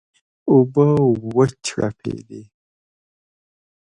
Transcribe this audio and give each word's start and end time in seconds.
اوبه 0.51 0.87
وچړپېدې. 1.35 2.41